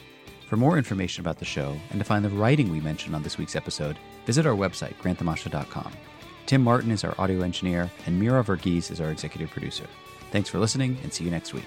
[0.49, 3.37] For more information about the show and to find the writing we mentioned on this
[3.37, 5.93] week's episode, visit our website, grandtamasha.com.
[6.47, 9.87] Tim Martin is our audio engineer, and Mira Verghese is our executive producer.
[10.31, 11.67] Thanks for listening, and see you next week.